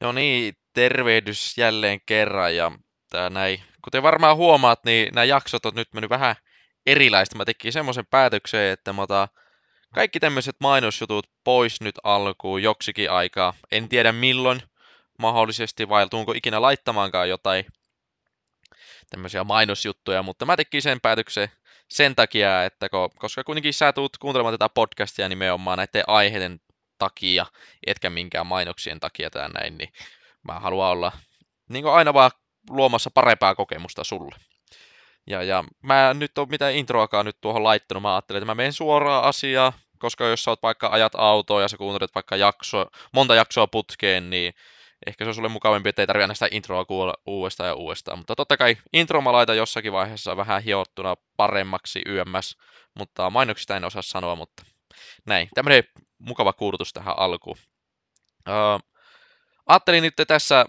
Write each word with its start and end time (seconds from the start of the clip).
No 0.00 0.12
niin, 0.12 0.54
tervehdys 0.72 1.58
jälleen 1.58 2.00
kerran 2.06 2.56
ja 2.56 2.72
tää 3.10 3.30
näin. 3.30 3.62
Kuten 3.84 4.02
varmaan 4.02 4.36
huomaat, 4.36 4.84
niin 4.84 5.14
nämä 5.14 5.24
jaksot 5.24 5.66
on 5.66 5.74
nyt 5.74 5.88
mennyt 5.94 6.10
vähän 6.10 6.36
erilaista. 6.86 7.36
Mä 7.36 7.44
tekin 7.44 7.72
semmoisen 7.72 8.06
päätöksen, 8.06 8.60
että 8.60 8.92
mä 8.92 9.02
otan 9.02 9.28
kaikki 9.94 10.20
tämmöiset 10.20 10.56
mainosjutut 10.60 11.26
pois 11.44 11.80
nyt 11.80 11.94
alkuun 12.04 12.62
joksikin 12.62 13.10
aikaa. 13.10 13.54
En 13.72 13.88
tiedä 13.88 14.12
milloin 14.12 14.62
mahdollisesti 15.18 15.88
vai 15.88 16.08
tuunko 16.08 16.32
ikinä 16.32 16.62
laittamaankaan 16.62 17.28
jotain 17.28 17.66
tämmöisiä 19.10 19.44
mainosjuttuja, 19.44 20.22
mutta 20.22 20.46
mä 20.46 20.56
tekin 20.56 20.82
sen 20.82 21.00
päätöksen 21.00 21.48
sen 21.88 22.14
takia, 22.14 22.64
että 22.64 22.88
koska 23.18 23.44
kuitenkin 23.44 23.74
sä 23.74 23.92
tuut 23.92 24.18
kuuntelemaan 24.18 24.54
tätä 24.54 24.68
podcastia 24.68 25.28
nimenomaan 25.28 25.78
näiden 25.78 26.04
aiheiden 26.06 26.60
takia, 26.98 27.46
etkä 27.86 28.10
minkään 28.10 28.46
mainoksien 28.46 29.00
takia 29.00 29.30
tai 29.30 29.48
näin, 29.48 29.78
niin 29.78 29.92
mä 30.42 30.60
haluan 30.60 30.90
olla 30.90 31.12
niin 31.68 31.82
kuin 31.82 31.94
aina 31.94 32.14
vaan 32.14 32.30
luomassa 32.70 33.10
parempaa 33.10 33.54
kokemusta 33.54 34.04
sulle. 34.04 34.34
Ja, 35.26 35.42
ja 35.42 35.64
mä 35.82 36.14
nyt 36.14 36.38
on 36.38 36.50
mitään 36.50 36.74
introakaan 36.74 37.26
nyt 37.26 37.40
tuohon 37.40 37.64
laittanut, 37.64 38.02
mä 38.02 38.14
ajattelin, 38.14 38.38
että 38.38 38.46
mä 38.46 38.54
menen 38.54 38.72
suoraan 38.72 39.24
asiaan, 39.24 39.72
koska 39.98 40.24
jos 40.24 40.44
sä 40.44 40.50
oot 40.50 40.62
vaikka 40.62 40.88
ajat 40.92 41.12
autoa 41.14 41.62
ja 41.62 41.68
sä 41.68 41.76
kuuntelet 41.76 42.14
vaikka 42.14 42.36
jakso, 42.36 42.86
monta 43.12 43.34
jaksoa 43.34 43.66
putkeen, 43.66 44.30
niin 44.30 44.54
ehkä 45.06 45.24
se 45.24 45.28
on 45.28 45.34
sulle 45.34 45.48
mukavampi, 45.48 45.88
että 45.88 46.02
ei 46.02 46.06
tarvitse 46.06 46.34
sitä 46.34 46.48
introa 46.50 46.84
kuulla 46.84 47.14
uudestaan 47.26 47.68
ja 47.68 47.74
uudestaan. 47.74 48.18
Mutta 48.18 48.36
totta 48.36 48.56
kai 48.56 48.76
intro 48.92 49.20
mä 49.20 49.32
laitan 49.32 49.56
jossakin 49.56 49.92
vaiheessa 49.92 50.36
vähän 50.36 50.62
hiottuna 50.62 51.16
paremmaksi 51.36 52.02
yömmäs, 52.08 52.56
mutta 52.94 53.30
mainoksista 53.30 53.76
en 53.76 53.84
osaa 53.84 54.02
sanoa, 54.02 54.36
mutta 54.36 54.62
näin. 55.26 55.48
Tämmöinen 55.54 55.84
mukava 56.18 56.52
kuulutus 56.52 56.92
tähän 56.92 57.18
alkuun. 57.18 57.58
Uh, 58.48 58.80
ajattelin 59.66 60.02
nyt 60.02 60.14
tässä 60.26 60.66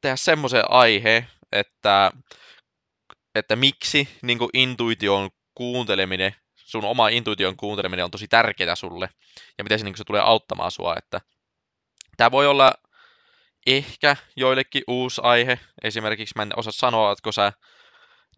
tehdä 0.00 0.16
semmoisen 0.16 0.70
aihe, 0.70 1.26
että, 1.52 2.12
että 3.34 3.56
miksi 3.56 4.08
niin 4.22 4.38
intuition 4.52 5.30
kuunteleminen, 5.54 6.34
sun 6.54 6.84
oma 6.84 7.08
intuition 7.08 7.56
kuunteleminen 7.56 8.04
on 8.04 8.10
tosi 8.10 8.28
tärkeää 8.28 8.74
sulle, 8.74 9.08
ja 9.58 9.64
miten 9.64 9.78
se, 9.78 9.84
niin 9.84 9.96
se 9.96 10.04
tulee 10.04 10.20
auttamaan 10.20 10.70
sua, 10.70 10.94
että 10.96 11.20
tämä 12.16 12.30
voi 12.30 12.46
olla 12.46 12.74
ehkä 13.66 14.16
joillekin 14.36 14.82
uusi 14.86 15.20
aihe, 15.24 15.60
esimerkiksi 15.82 16.32
mä 16.36 16.42
en 16.42 16.58
osaa 16.58 16.72
sanoa, 16.72 17.12
että 17.12 17.22
kun 17.22 17.32
sä 17.32 17.52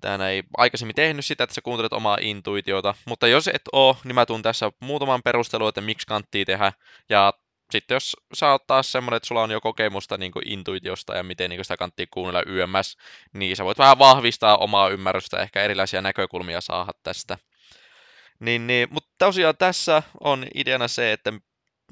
Tää 0.00 0.28
ei 0.28 0.42
aikaisemmin 0.56 0.94
tehnyt 0.94 1.24
sitä, 1.24 1.44
että 1.44 1.54
sä 1.54 1.60
kuuntelet 1.62 1.92
omaa 1.92 2.18
intuitiota, 2.20 2.94
mutta 3.04 3.26
jos 3.28 3.48
et 3.48 3.62
oo, 3.72 3.96
niin 4.04 4.14
mä 4.14 4.26
tuun 4.26 4.42
tässä 4.42 4.72
muutaman 4.80 5.22
perustelun, 5.22 5.68
että 5.68 5.80
miksi 5.80 6.06
kanttii 6.06 6.44
tehdä, 6.44 6.72
ja 7.08 7.32
sitten 7.70 7.94
jos 7.94 8.16
sä 8.34 8.50
oot 8.50 8.66
taas 8.66 8.92
semmoinen, 8.92 9.16
että 9.16 9.26
sulla 9.26 9.42
on 9.42 9.50
jo 9.50 9.60
kokemusta 9.60 10.18
niin 10.18 10.32
intuitiosta 10.44 11.16
ja 11.16 11.22
miten 11.22 11.50
niin 11.50 11.64
sitä 11.64 11.76
kanttii 11.76 12.06
kuunnella 12.06 12.42
YMS, 12.46 12.96
niin 13.32 13.56
sä 13.56 13.64
voit 13.64 13.78
vähän 13.78 13.98
vahvistaa 13.98 14.56
omaa 14.56 14.88
ymmärrystä, 14.88 15.42
ehkä 15.42 15.62
erilaisia 15.62 16.02
näkökulmia 16.02 16.60
saada 16.60 16.92
tästä. 17.02 17.38
Niin, 18.40 18.66
niin, 18.66 18.88
mutta 18.90 19.10
tosiaan 19.18 19.56
tässä 19.56 20.02
on 20.20 20.46
ideana 20.54 20.88
se, 20.88 21.12
että, 21.12 21.32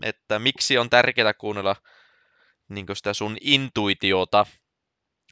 että 0.03 0.39
miksi 0.39 0.79
on 0.79 0.91
tärkeää 0.91 1.34
kuunnella 1.34 1.77
niin 2.69 2.86
sitä 2.95 3.14
sun 3.14 3.36
intuitiota, 3.41 4.47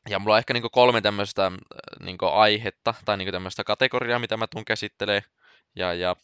ja 0.08 0.18
mulla 0.18 0.34
on 0.34 0.38
ehkä 0.38 0.54
niin 0.54 0.70
kolme 0.72 1.00
tämmöistä 1.00 1.52
niin 2.00 2.18
aihetta 2.32 2.94
tai 3.04 3.16
niin 3.16 3.32
tämmöistä 3.32 3.64
kategoriaa, 3.64 4.18
mitä 4.18 4.36
mä 4.36 4.46
tuun 4.46 4.64
käsittelee. 4.64 5.22
Ja, 5.76 5.94
ja 5.94 6.16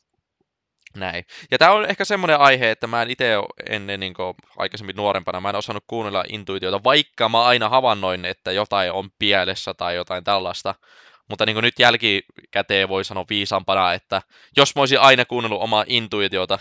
näin. 0.97 1.25
Ja 1.51 1.59
tämä 1.59 1.73
on 1.73 1.91
ehkä 1.91 2.05
semmoinen 2.05 2.41
aihe, 2.41 2.71
että 2.71 2.87
mä 2.87 3.03
en 3.03 3.11
itse 3.11 3.35
ennen 3.69 4.01
niin 4.01 4.15
aikaisemmin 4.59 4.97
nuorempana, 4.97 5.41
mä 5.41 5.51
en 5.51 5.57
osannut 5.57 5.85
kuunnella 5.87 6.25
intuitiota, 6.29 6.85
vaikka 6.85 7.29
mä 7.29 7.45
aina 7.45 7.69
havainnoin, 7.69 8.25
että 8.25 8.53
jotain 8.53 8.93
on 8.93 9.11
pielessä 9.19 9.75
tai 9.75 9.95
jotain 9.95 10.25
tällaista. 10.25 10.75
Mutta 11.29 11.47
niin 11.47 11.57
nyt 11.63 11.79
jälkikäteen 11.79 12.89
voi 12.89 13.05
sanoa 13.05 13.25
viisampana, 13.29 13.93
että 13.93 14.23
jos 14.57 14.75
mä 14.75 14.83
olisin 14.83 15.01
aina 15.01 15.25
kuunnellut 15.25 15.63
omaa 15.63 15.85
intuitiota, 15.87 16.59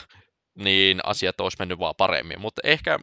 niin 0.55 0.99
asiat 1.03 1.41
olisi 1.41 1.57
mennyt 1.59 1.79
vaan 1.79 1.95
paremmin. 1.97 2.41
Mutta 2.41 2.61
ehkä 2.65 2.99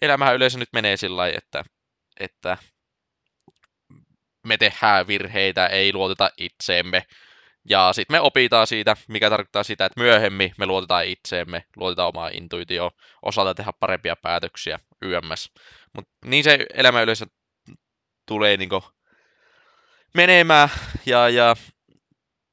elämähän 0.00 0.34
yleensä 0.34 0.58
nyt 0.58 0.72
menee 0.72 0.96
sillä 0.96 1.16
lailla, 1.16 1.38
että, 1.38 1.64
että 2.20 2.56
me 4.42 4.56
tehdään 4.56 5.06
virheitä, 5.06 5.66
ei 5.66 5.92
luoteta 5.92 6.30
itseemme. 6.36 7.02
Ja 7.68 7.92
sitten 7.92 8.14
me 8.14 8.20
opitaan 8.20 8.66
siitä, 8.66 8.96
mikä 9.08 9.30
tarkoittaa 9.30 9.62
sitä, 9.62 9.84
että 9.84 10.00
myöhemmin 10.00 10.52
me 10.58 10.66
luotetaan 10.66 11.06
itseemme, 11.06 11.64
luotetaan 11.76 12.08
omaa 12.08 12.28
intuitioon, 12.28 12.90
osataan 13.22 13.56
tehdä 13.56 13.72
parempia 13.72 14.16
päätöksiä 14.16 14.78
YMS. 15.02 15.50
Mutta 15.92 16.12
niin 16.24 16.44
se 16.44 16.66
elämä 16.74 17.02
yleensä 17.02 17.26
tulee 18.26 18.56
niinku 18.56 18.84
menemään, 20.14 20.68
ja, 21.06 21.28
ja 21.28 21.56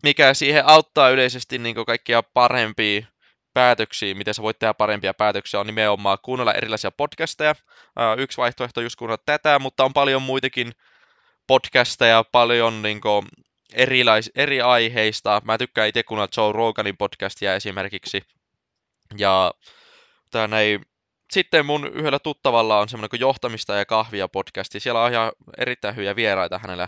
mikä 0.03 0.33
siihen 0.33 0.67
auttaa 0.67 1.09
yleisesti 1.09 1.57
niinku 1.57 1.85
kaikkia 1.85 2.23
parempia 2.23 3.05
päätöksiä, 3.53 4.15
miten 4.15 4.33
sä 4.33 4.41
voit 4.41 4.59
tehdä 4.59 4.73
parempia 4.73 5.13
päätöksiä, 5.13 5.59
on 5.59 5.67
nimenomaan 5.67 6.17
kuunnella 6.21 6.53
erilaisia 6.53 6.91
podcasteja. 6.91 7.55
Yksi 8.17 8.37
vaihtoehto 8.37 8.79
on 8.79 8.85
just 8.85 8.95
kuunnella 8.95 9.23
tätä, 9.25 9.59
mutta 9.59 9.83
on 9.83 9.93
paljon 9.93 10.21
muitakin 10.21 10.71
podcasteja 11.49 12.23
paljon 12.31 12.81
niin 12.81 13.01
kuin, 13.01 13.27
erilais, 13.73 14.31
eri 14.35 14.61
aiheista. 14.61 15.41
Mä 15.45 15.57
tykkään 15.57 15.87
itse 15.87 16.03
kuunnella 16.03 16.29
Joe 16.37 16.51
Roganin 16.51 16.97
podcastia 16.97 17.55
esimerkiksi. 17.55 18.21
Ja 19.17 19.53
näin, 20.47 20.85
sitten 21.31 21.65
mun 21.65 21.87
yhdellä 21.93 22.19
tuttavalla 22.19 22.79
on 22.79 22.89
semmoinen 22.89 23.09
kuin 23.09 23.19
johtamista 23.19 23.75
ja 23.75 23.85
kahvia 23.85 24.27
podcasti. 24.27 24.79
Siellä 24.79 25.03
on 25.03 25.11
ihan 25.11 25.31
erittäin 25.57 25.95
hyviä 25.95 26.15
vieraita 26.15 26.59
hänellä 26.59 26.87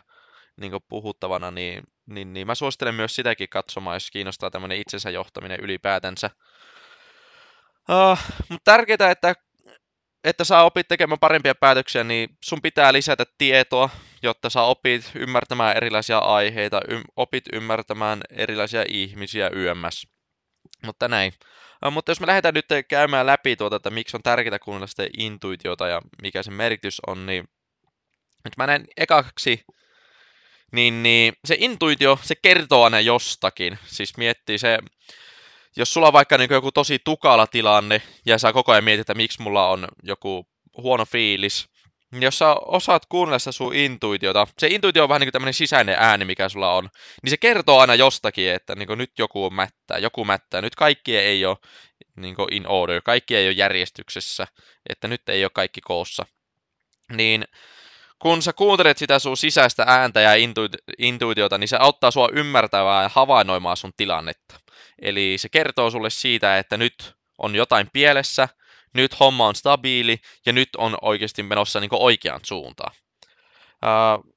niin 0.57 0.71
puhuttavana, 0.89 1.51
niin, 1.51 1.83
niin, 2.05 2.33
niin 2.33 2.47
mä 2.47 2.55
suosittelen 2.55 2.95
myös 2.95 3.15
sitäkin 3.15 3.49
katsomaan, 3.49 3.95
jos 3.95 4.11
kiinnostaa 4.11 4.51
tämmöinen 4.51 4.77
itsensä 4.77 5.09
johtaminen 5.09 5.59
ylipäätänsä. 5.59 6.29
Uh, 7.89 8.17
mutta 8.49 8.71
tärkeää, 8.71 9.11
että 9.11 9.35
että 10.23 10.43
saa 10.43 10.63
opit 10.63 10.87
tekemään 10.87 11.19
parempia 11.19 11.55
päätöksiä, 11.55 12.03
niin 12.03 12.29
sun 12.43 12.61
pitää 12.61 12.93
lisätä 12.93 13.25
tietoa, 13.37 13.89
jotta 14.23 14.49
saa 14.49 14.65
opit 14.65 15.11
ymmärtämään 15.15 15.77
erilaisia 15.77 16.17
aiheita, 16.17 16.81
ym, 16.89 17.03
opit 17.15 17.43
ymmärtämään 17.53 18.21
erilaisia 18.29 18.85
ihmisiä 18.87 19.49
YMS. 19.53 20.07
Mutta 20.85 21.07
näin. 21.07 21.33
Mutta 21.91 22.11
jos 22.11 22.19
me 22.19 22.27
lähdetään 22.27 22.53
nyt 22.53 22.65
käymään 22.87 23.25
läpi 23.25 23.55
tuota, 23.55 23.75
että 23.75 23.89
miksi 23.89 24.17
on 24.17 24.23
tärkeää 24.23 24.59
kuunnella 24.59 24.87
sitä 24.87 25.07
intuitiota 25.17 25.87
ja 25.87 26.01
mikä 26.21 26.43
se 26.43 26.51
merkitys 26.51 27.01
on, 27.07 27.25
niin 27.25 27.49
nyt 28.45 28.57
mä 28.57 28.67
näen 28.67 28.85
ekaksi, 28.97 29.63
niin, 30.71 31.03
niin 31.03 31.33
se 31.45 31.55
intuitio, 31.59 32.19
se 32.21 32.35
kertoo 32.35 32.83
aina 32.83 32.99
jostakin. 32.99 33.79
Siis 33.85 34.17
miettii 34.17 34.57
se, 34.57 34.79
jos 35.75 35.93
sulla 35.93 36.07
on 36.07 36.13
vaikka 36.13 36.37
niin 36.37 36.53
joku 36.53 36.71
tosi 36.71 36.99
tukala 37.05 37.47
tilanne 37.47 38.01
ja 38.25 38.37
sä 38.37 38.53
koko 38.53 38.71
ajan 38.71 38.83
mietit, 38.83 39.01
että 39.01 39.13
miksi 39.13 39.41
mulla 39.41 39.69
on 39.69 39.87
joku 40.03 40.47
huono 40.77 41.05
fiilis, 41.05 41.69
niin 42.11 42.23
jos 42.23 42.37
sä 42.37 42.53
osaat 42.53 43.05
kuunnella 43.05 43.39
sitä 43.39 43.51
sun 43.51 43.75
intuitiota, 43.75 44.47
se 44.57 44.67
intuitio 44.67 45.03
on 45.03 45.09
vähän 45.09 45.19
niin 45.19 45.27
kuin 45.27 45.33
tämmöinen 45.33 45.53
sisäinen 45.53 45.95
ääni, 45.99 46.25
mikä 46.25 46.49
sulla 46.49 46.73
on, 46.73 46.89
niin 47.23 47.29
se 47.29 47.37
kertoo 47.37 47.79
aina 47.79 47.95
jostakin, 47.95 48.49
että 48.49 48.75
niin 48.75 48.97
nyt 48.97 49.11
joku 49.19 49.45
on 49.45 49.53
mättää, 49.53 49.97
joku 49.97 50.25
mättää, 50.25 50.61
nyt 50.61 50.75
kaikki 50.75 51.17
ei 51.17 51.45
ole 51.45 51.57
niin 52.15 52.35
in 52.51 52.67
order, 52.67 53.01
kaikki 53.01 53.35
ei 53.35 53.47
ole 53.47 53.53
järjestyksessä, 53.53 54.47
että 54.89 55.07
nyt 55.07 55.29
ei 55.29 55.45
ole 55.45 55.51
kaikki 55.53 55.81
koossa. 55.81 56.25
Niin 57.11 57.45
kun 58.19 58.41
sä 58.41 58.53
kuuntelet 58.53 58.97
sitä 58.97 59.19
sun 59.19 59.37
sisäistä 59.37 59.83
ääntä 59.87 60.21
ja 60.21 60.31
intuitiota, 60.97 61.57
niin 61.57 61.67
se 61.67 61.77
auttaa 61.79 62.11
sua 62.11 62.29
ymmärtämään 62.33 63.03
ja 63.03 63.09
havainnoimaan 63.13 63.77
sun 63.77 63.93
tilannetta. 63.97 64.59
Eli 65.01 65.37
se 65.37 65.49
kertoo 65.49 65.91
sulle 65.91 66.09
siitä, 66.09 66.57
että 66.57 66.77
nyt 66.77 67.15
on 67.37 67.55
jotain 67.55 67.89
pielessä, 67.93 68.47
nyt 68.93 69.19
homma 69.19 69.47
on 69.47 69.55
stabiili 69.55 70.17
ja 70.45 70.53
nyt 70.53 70.69
on 70.77 70.97
oikeasti 71.01 71.43
menossa 71.43 71.79
niin 71.79 71.89
oikeaan 71.91 72.39
suuntaan. 72.43 72.95
Uh, 73.85 74.33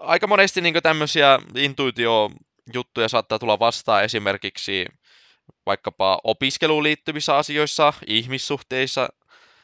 aika 0.00 0.26
monesti 0.26 0.60
niin 0.60 0.74
tämmöisiä 0.82 1.38
intuitiojuttuja 1.56 3.08
saattaa 3.08 3.38
tulla 3.38 3.58
vastaan 3.58 4.04
esimerkiksi 4.04 4.86
vaikkapa 5.66 6.20
opiskeluun 6.24 6.82
liittyvissä 6.82 7.36
asioissa, 7.36 7.92
ihmissuhteissa, 8.06 9.08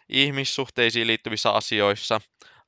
ihmissuhteisiin 0.09 1.07
liittyvissä 1.07 1.51
asioissa, 1.51 2.21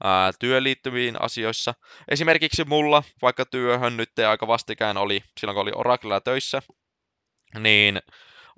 ää, 0.04 0.32
työn 0.38 0.64
liittyviin 0.64 1.22
asioissa. 1.22 1.74
Esimerkiksi 2.08 2.64
mulla, 2.64 3.02
vaikka 3.22 3.46
työhön 3.46 3.96
nyt 3.96 4.18
aika 4.28 4.46
vastikään 4.46 4.96
oli, 4.96 5.22
silloin 5.40 5.54
kun 5.54 5.62
oli 5.62 5.72
Oraclella 5.74 6.20
töissä, 6.20 6.62
niin 7.58 8.00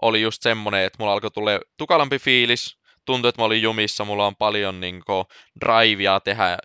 oli 0.03 0.23
just 0.23 0.43
semmonen, 0.43 0.85
että 0.85 0.97
mulla 0.99 1.13
alkoi 1.13 1.31
tulla 1.31 1.51
tukalampi 1.77 2.19
fiilis, 2.19 2.79
tuntui, 3.05 3.29
että 3.29 3.43
mä 3.43 3.47
olin 3.47 3.63
jumissa, 3.63 4.05
mulla 4.05 4.27
on 4.27 4.37
paljon 4.37 4.81
niin 4.81 5.03
kuin, 5.07 5.25
drivea 5.61 6.21
tehdä 6.21 6.59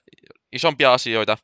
isompia 0.51 0.93
asioita, 0.93 1.37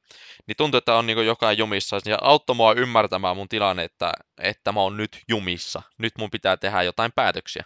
niin 0.48 0.56
tuntui, 0.58 0.78
että 0.78 0.96
on 0.96 1.08
niin 1.08 1.26
joka 1.26 1.52
jumissa. 1.52 1.98
Ja 2.06 2.18
auttoi 2.22 2.56
mua 2.56 2.74
ymmärtämään 2.74 3.38
mun 3.38 3.50
tilanne, 3.50 3.84
että, 3.84 4.14
että 4.42 4.72
mä 4.72 4.80
oon 4.80 4.98
nyt 4.98 5.20
jumissa. 5.30 5.82
Nyt 5.98 6.14
mun 6.18 6.32
pitää 6.32 6.58
tehdä 6.58 6.82
jotain 6.82 7.12
päätöksiä. 7.16 7.64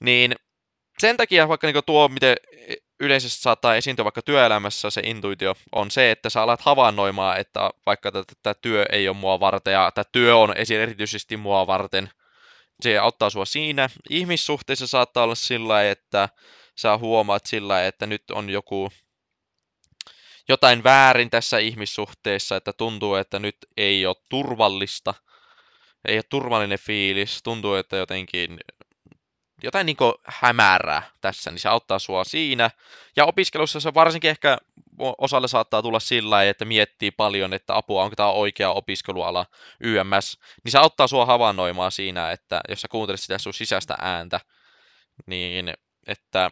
Niin 0.00 0.34
sen 0.98 1.16
takia 1.16 1.48
vaikka 1.48 1.66
niin 1.66 1.84
tuo, 1.86 2.08
miten 2.08 2.36
yleisesti 3.00 3.42
saattaa 3.42 3.76
esiintyä 3.76 4.04
vaikka 4.04 4.22
työelämässä 4.22 4.90
se 4.90 5.00
intuitio, 5.04 5.54
on 5.72 5.90
se, 5.90 6.10
että 6.10 6.30
sä 6.30 6.42
alat 6.42 6.60
havainnoimaan, 6.60 7.40
että 7.40 7.70
vaikka 7.86 8.10
tämä 8.42 8.54
työ 8.54 8.86
ei 8.92 9.08
ole 9.08 9.16
mua 9.16 9.40
varten 9.40 9.72
ja 9.72 9.90
tämä 9.94 10.04
työ 10.12 10.36
on 10.36 10.54
erityisesti 10.56 11.36
mua 11.36 11.66
varten, 11.66 12.10
se 12.82 12.98
auttaa 12.98 13.30
sua 13.30 13.44
siinä. 13.44 13.90
Ihmissuhteissa 14.10 14.86
saattaa 14.86 15.24
olla 15.24 15.34
sillä 15.34 15.90
että 15.90 16.28
sä 16.76 16.98
huomaat 16.98 17.46
sillä 17.46 17.86
että 17.86 18.06
nyt 18.06 18.30
on 18.30 18.50
joku 18.50 18.90
jotain 20.48 20.84
väärin 20.84 21.30
tässä 21.30 21.58
ihmissuhteessa, 21.58 22.56
että 22.56 22.72
tuntuu, 22.72 23.14
että 23.14 23.38
nyt 23.38 23.56
ei 23.76 24.06
ole 24.06 24.16
turvallista, 24.28 25.14
ei 26.08 26.16
ole 26.16 26.22
turvallinen 26.22 26.78
fiilis, 26.78 27.42
tuntuu, 27.42 27.74
että 27.74 27.96
jotenkin 27.96 28.60
jotain 29.62 29.86
niin 29.86 29.96
hämärää 30.24 31.10
tässä, 31.20 31.50
niin 31.50 31.58
se 31.58 31.68
auttaa 31.68 31.98
sua 31.98 32.24
siinä. 32.24 32.70
Ja 33.16 33.24
opiskelussa 33.24 33.80
se 33.80 33.94
varsinkin 33.94 34.30
ehkä 34.30 34.58
osalle 35.18 35.48
saattaa 35.48 35.82
tulla 35.82 36.00
sillä 36.00 36.44
että 36.44 36.64
miettii 36.64 37.10
paljon, 37.10 37.54
että 37.54 37.76
apua, 37.76 38.02
onko 38.04 38.16
tämä 38.16 38.30
oikea 38.30 38.70
opiskeluala 38.70 39.46
YMS, 39.80 40.38
niin 40.64 40.72
se 40.72 40.78
auttaa 40.78 41.06
sua 41.06 41.26
havainnoimaan 41.26 41.92
siinä, 41.92 42.30
että 42.30 42.60
jos 42.68 42.80
sä 42.80 42.88
kuuntelet 42.88 43.20
sitä 43.20 43.38
sun 43.38 43.54
sisäistä 43.54 43.96
ääntä, 44.00 44.40
niin 45.26 45.74
että, 46.06 46.50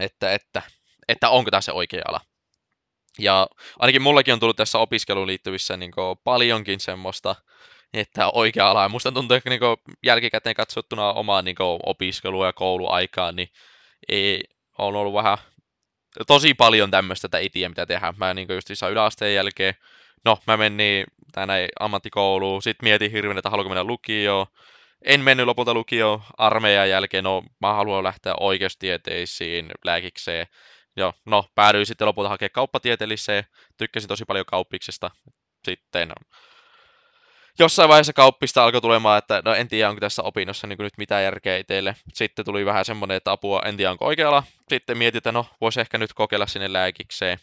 että, 0.00 0.32
että, 0.32 0.62
että 1.08 1.30
onko 1.30 1.50
tämä 1.50 1.60
se 1.60 1.72
oikea 1.72 2.02
ala. 2.08 2.20
Ja 3.18 3.46
ainakin 3.78 4.02
mullakin 4.02 4.34
on 4.34 4.40
tullut 4.40 4.56
tässä 4.56 4.78
opiskeluun 4.78 5.26
liittyvissä 5.26 5.76
niin 5.76 5.92
paljonkin 6.24 6.80
semmoista, 6.80 7.36
että 7.92 8.30
oikea 8.30 8.70
ala. 8.70 8.82
Ja 8.82 8.88
musta 8.88 9.12
tuntuu, 9.12 9.36
että 9.36 9.50
niin 9.50 9.60
jälkikäteen 10.02 10.56
katsottuna 10.56 11.12
omaan 11.12 11.44
niin 11.44 11.56
opiskelua 11.86 12.46
ja 12.46 12.52
kouluaikaan, 12.52 13.36
niin 13.36 13.48
ei, 14.08 14.44
on 14.78 14.96
ollut 14.96 15.14
vähän 15.14 15.38
tosi 16.26 16.54
paljon 16.54 16.90
tämmöistä, 16.90 17.26
että 17.26 17.38
ei 17.38 17.50
tiedä 17.50 17.68
mitä 17.68 17.86
tehdä. 17.86 18.14
Mä 18.16 18.34
niin 18.34 18.48
just 18.54 18.70
yläasteen 18.90 19.34
jälkeen, 19.34 19.74
no 20.24 20.38
mä 20.46 20.56
menin 20.56 21.04
tänne 21.32 21.68
ammattikouluun, 21.80 22.62
sitten 22.62 22.86
mietin 22.86 23.10
hirveän, 23.10 23.38
että 23.38 23.50
haluanko 23.50 23.68
mennä 23.68 23.84
lukioon. 23.84 24.46
En 25.04 25.20
mennyt 25.20 25.46
lopulta 25.46 25.74
lukioon 25.74 26.22
armeijan 26.38 26.90
jälkeen, 26.90 27.24
no 27.24 27.42
mä 27.60 27.72
haluan 27.72 28.04
lähteä 28.04 28.34
oikeustieteisiin 28.40 29.70
lääkikseen. 29.84 30.46
Joo, 30.96 31.12
no 31.24 31.44
päädyin 31.54 31.86
sitten 31.86 32.06
lopulta 32.06 32.28
hakemaan 32.28 32.50
kauppatieteelliseen, 32.52 33.44
tykkäsin 33.76 34.08
tosi 34.08 34.24
paljon 34.24 34.46
kauppiksesta. 34.46 35.10
Sitten 35.64 36.12
jossain 37.58 37.88
vaiheessa 37.88 38.12
kauppista 38.12 38.64
alkoi 38.64 38.80
tulemaan, 38.80 39.18
että 39.18 39.42
no 39.44 39.54
en 39.54 39.68
tiedä 39.68 39.88
onko 39.88 40.00
tässä 40.00 40.22
opinnossa 40.22 40.66
niin 40.66 40.78
nyt 40.78 40.98
mitään 40.98 41.24
järkeä 41.24 41.56
itselle. 41.56 41.96
Sitten 42.14 42.44
tuli 42.44 42.64
vähän 42.64 42.84
semmoinen, 42.84 43.16
että 43.16 43.32
apua 43.32 43.62
en 43.64 43.76
tiedä 43.76 43.90
onko 43.90 44.04
oikealla. 44.04 44.42
Sitten 44.68 44.98
mietin, 44.98 45.18
että 45.18 45.32
no 45.32 45.46
voisi 45.60 45.80
ehkä 45.80 45.98
nyt 45.98 46.12
kokeilla 46.12 46.46
sinne 46.46 46.72
lääkikseen. 46.72 47.38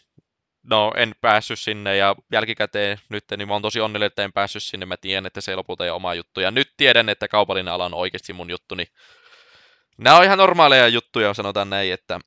No 0.62 0.92
en 0.96 1.14
päässyt 1.20 1.58
sinne 1.58 1.96
ja 1.96 2.16
jälkikäteen 2.32 2.98
nyt, 3.08 3.24
niin 3.36 3.48
mä 3.48 3.54
oon 3.54 3.62
tosi 3.62 3.80
onnellinen, 3.80 4.06
että 4.06 4.24
en 4.24 4.32
päässyt 4.32 4.62
sinne. 4.62 4.86
Mä 4.86 4.96
tiedän, 4.96 5.26
että 5.26 5.40
se 5.40 5.56
lopulta 5.56 5.84
ei 5.84 5.90
ole 5.90 5.96
oma 5.96 6.14
juttu. 6.14 6.40
Ja 6.40 6.50
nyt 6.50 6.70
tiedän, 6.76 7.08
että 7.08 7.28
kaupallinen 7.28 7.72
ala 7.72 7.84
on 7.84 7.94
oikeasti 7.94 8.32
mun 8.32 8.50
juttu, 8.50 8.74
niin 8.74 8.88
nämä 9.98 10.16
on 10.16 10.24
ihan 10.24 10.38
normaaleja 10.38 10.88
juttuja, 10.88 11.34
sanotaan 11.34 11.70
näin, 11.70 11.92
että, 11.92 12.20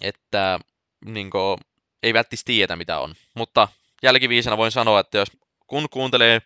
että 0.00 0.58
niin 1.04 1.30
kuin, 1.30 1.58
ei 2.02 2.14
välttämättä 2.14 2.44
tiedä 2.44 2.76
mitä 2.76 2.98
on. 2.98 3.14
Mutta 3.34 3.68
jälkiviisana 4.02 4.56
voin 4.56 4.72
sanoa, 4.72 5.00
että 5.00 5.18
jos 5.18 5.28
kun 5.66 5.86
kuuntelee 5.90 6.42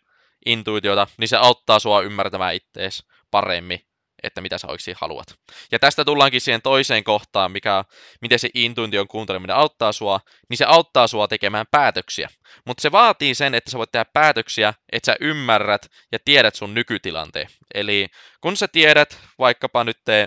intuitiota, 0.46 1.06
niin 1.18 1.28
se 1.28 1.36
auttaa 1.36 1.78
sua 1.78 2.02
ymmärtämään 2.02 2.54
ittees 2.54 3.04
paremmin, 3.30 3.80
että 4.22 4.40
mitä 4.40 4.58
sä 4.58 4.66
oikeasti 4.66 4.94
haluat. 5.00 5.26
Ja 5.72 5.78
tästä 5.78 6.04
tullaankin 6.04 6.40
siihen 6.40 6.62
toiseen 6.62 7.04
kohtaan, 7.04 7.52
mikä, 7.52 7.84
miten 8.20 8.38
se 8.38 8.48
intuition 8.54 9.08
kuunteleminen 9.08 9.56
auttaa 9.56 9.92
sua, 9.92 10.20
niin 10.48 10.58
se 10.58 10.64
auttaa 10.64 11.06
sua 11.06 11.28
tekemään 11.28 11.66
päätöksiä. 11.70 12.28
Mutta 12.66 12.82
se 12.82 12.92
vaatii 12.92 13.34
sen, 13.34 13.54
että 13.54 13.70
sä 13.70 13.78
voit 13.78 13.92
tehdä 13.92 14.04
päätöksiä, 14.12 14.74
että 14.92 15.06
sä 15.06 15.16
ymmärrät 15.20 15.86
ja 16.12 16.18
tiedät 16.24 16.54
sun 16.54 16.74
nykytilanteen. 16.74 17.48
Eli 17.74 18.06
kun 18.40 18.56
sä 18.56 18.68
tiedät 18.68 19.18
vaikkapa 19.38 19.84
nyt, 19.84 19.98
te, 20.04 20.26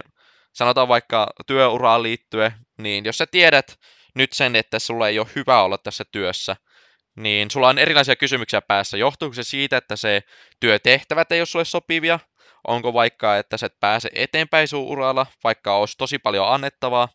sanotaan 0.54 0.88
vaikka 0.88 1.28
työuraan 1.48 2.04
liittyen, 2.04 2.52
niin 2.78 3.06
jos 3.06 3.18
sä 3.18 3.26
tiedät 3.32 3.80
nyt 4.16 4.34
sen, 4.34 4.56
että 4.56 4.80
sulla 4.80 5.08
ei 5.08 5.20
ole 5.20 5.28
hyvä 5.36 5.64
olla 5.64 5.78
tässä 5.78 6.04
työssä, 6.12 6.56
niin 7.16 7.52
sulla 7.52 7.68
on 7.68 7.80
erilaisia 7.80 8.16
kysymyksiä 8.16 8.62
päässä. 8.62 8.98
Johtuuko 8.98 9.34
se 9.34 9.44
siitä, 9.44 9.78
että 9.78 9.96
se 9.96 10.24
työtehtävät 10.60 11.32
ei 11.32 11.40
ole 11.40 11.46
sulle 11.46 11.66
sopivia? 11.66 12.20
Onko 12.68 12.94
vaikka, 12.94 13.38
että 13.38 13.58
sä 13.58 13.66
et 13.66 13.80
pääse 13.80 14.10
eteenpäin 14.16 14.68
sun 14.68 14.88
uralla, 14.88 15.26
vaikka 15.44 15.76
olisi 15.76 15.98
tosi 15.98 16.20
paljon 16.20 16.54
annettavaa? 16.54 17.10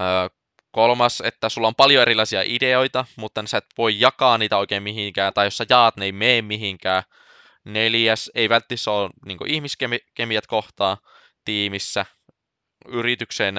Öö, 0.00 0.28
kolmas, 0.72 1.20
että 1.20 1.48
sulla 1.48 1.68
on 1.68 1.74
paljon 1.74 2.02
erilaisia 2.02 2.42
ideoita, 2.44 3.04
mutta 3.16 3.42
sä 3.46 3.58
et 3.58 3.66
voi 3.78 4.00
jakaa 4.00 4.38
niitä 4.38 4.56
oikein 4.56 4.82
mihinkään, 4.82 5.34
tai 5.34 5.46
jos 5.46 5.56
sä 5.56 5.66
jaat, 5.68 5.96
ne 5.96 6.04
ei 6.04 6.12
mene 6.12 6.42
mihinkään. 6.42 7.02
Neljäs, 7.64 8.30
ei 8.34 8.48
välttämättä 8.48 8.90
ole 8.90 9.10
niin 9.26 9.38
ihmiskemiat 9.46 10.46
kohtaa 10.46 10.96
tiimissä. 11.44 12.06
Yrityksen 12.88 13.54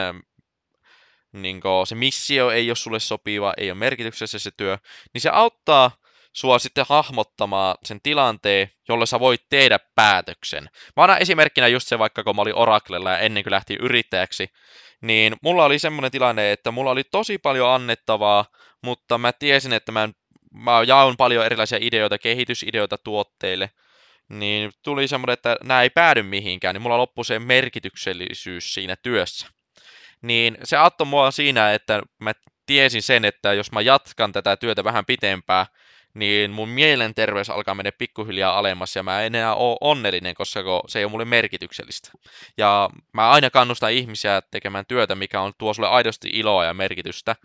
niin 1.34 1.62
se 1.88 1.96
missio 1.96 2.50
ei 2.52 2.70
ole 2.70 2.76
sulle 2.76 3.00
sopiva, 3.00 3.54
ei 3.58 3.72
ole 3.72 3.80
merkityksessä 3.80 4.40
se 4.40 4.52
työ, 4.58 4.78
niin 5.14 5.22
se 5.22 5.30
auttaa 5.30 5.92
sua 6.34 6.60
sitten 6.60 6.86
hahmottamaan 6.90 7.76
sen 7.86 8.00
tilanteen, 8.04 8.72
jolle 8.90 9.06
sä 9.06 9.20
voit 9.20 9.42
tehdä 9.50 9.80
päätöksen. 9.96 10.64
Mä 10.98 11.04
annan 11.04 11.22
esimerkkinä 11.22 11.68
just 11.68 11.88
se, 11.88 12.00
vaikka 12.00 12.24
kun 12.24 12.36
mä 12.36 12.42
olin 12.42 12.56
Oraclella 12.56 13.12
ja 13.12 13.20
ennen 13.20 13.44
kuin 13.44 13.52
lähti 13.52 13.78
yrittäjäksi, 13.80 14.48
niin 15.02 15.36
mulla 15.42 15.66
oli 15.66 15.80
semmoinen 15.80 16.12
tilanne, 16.12 16.52
että 16.52 16.72
mulla 16.72 16.92
oli 16.92 17.04
tosi 17.04 17.38
paljon 17.38 17.70
annettavaa, 17.70 18.46
mutta 18.82 19.18
mä 19.18 19.32
tiesin, 19.32 19.74
että 19.74 19.92
mä, 19.92 20.10
mä 20.54 20.84
jaon 20.88 21.18
paljon 21.18 21.46
erilaisia 21.46 21.78
ideoita, 21.82 22.18
kehitysideoita 22.18 22.98
tuotteille, 22.98 23.70
niin 24.30 24.72
tuli 24.84 25.08
semmoinen, 25.08 25.34
että 25.34 25.58
nämä 25.64 25.82
ei 25.82 25.90
päädy 25.90 26.24
mihinkään, 26.24 26.76
niin 26.76 26.82
mulla 26.82 26.98
loppui 26.98 27.26
se 27.26 27.40
merkityksellisyys 27.40 28.74
siinä 28.74 28.96
työssä 29.04 29.48
niin 30.24 30.58
se 30.64 30.78
auttoi 30.78 31.08
mua 31.08 31.32
siinä, 31.32 31.74
että 31.74 32.02
mä 32.20 32.32
tiesin 32.66 33.04
sen, 33.04 33.26
että 33.26 33.54
jos 33.54 33.72
mä 33.72 33.82
jatkan 33.82 34.32
tätä 34.32 34.58
työtä 34.58 34.84
vähän 34.84 35.06
pitempään, 35.06 35.66
niin 36.14 36.52
mun 36.52 36.70
mielenterveys 36.70 37.50
alkaa 37.50 37.76
mennä 37.76 37.92
pikkuhiljaa 37.92 38.58
alemmas 38.58 38.96
ja 38.96 39.04
mä 39.04 39.22
en 39.22 39.36
enää 39.36 39.56
ole 39.56 39.78
onnellinen, 39.82 40.36
koska 40.36 40.62
se 40.88 41.00
ei 41.00 41.06
ole 41.06 41.12
mulle 41.12 41.26
merkityksellistä. 41.26 42.12
Ja 42.58 42.90
mä 43.14 43.30
aina 43.30 43.50
kannustan 43.50 43.92
ihmisiä 43.92 44.42
tekemään 44.52 44.86
työtä, 44.88 45.16
mikä 45.16 45.42
on 45.42 45.54
tuo 45.58 45.74
sulle 45.74 45.90
aidosti 45.90 46.30
iloa 46.34 46.66
ja 46.66 46.74
merkitystä. 46.74 47.36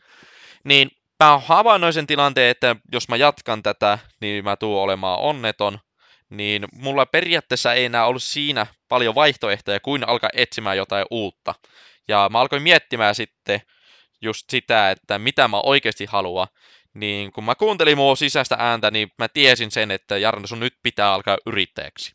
Niin 0.65 0.91
mä 1.25 1.39
havainnoin 1.39 1.93
sen 1.93 2.06
tilanteen, 2.06 2.51
että 2.51 2.77
jos 2.93 3.08
mä 3.08 3.17
jatkan 3.17 3.63
tätä, 3.63 3.99
niin 4.20 4.44
mä 4.44 4.56
tuun 4.56 4.82
olemaan 4.82 5.19
onneton. 5.19 5.79
Niin 6.31 6.65
mulla 6.73 7.06
periaatteessa 7.06 7.75
ei 7.75 7.85
enää 7.85 8.06
ollut 8.06 8.23
siinä 8.23 8.67
paljon 8.89 9.15
vaihtoehtoja 9.15 9.81
kuin 9.81 10.08
alkaa 10.08 10.31
etsimään 10.32 10.77
jotain 10.77 11.06
uutta. 11.11 11.55
Ja 12.08 12.29
mä 12.32 12.41
alkoin 12.41 12.62
miettimään 12.62 13.15
sitten 13.15 13.60
just 14.20 14.50
sitä, 14.50 14.91
että 14.91 15.19
mitä 15.19 15.48
mä 15.48 15.60
oikeasti 15.60 16.06
haluan. 16.06 16.48
Niin 16.94 17.32
kun 17.32 17.44
mä 17.44 17.55
kuuntelin 17.55 17.96
mua 17.96 18.17
sisäistä 18.17 18.56
ääntä, 18.58 18.91
niin 18.91 19.10
mä 19.19 19.29
tiesin 19.29 19.70
sen, 19.70 19.91
että 19.91 20.19
Jarno, 20.19 20.46
sun 20.46 20.60
nyt 20.60 20.74
pitää 20.82 21.12
alkaa 21.12 21.38
yrittäjäksi. 21.46 22.12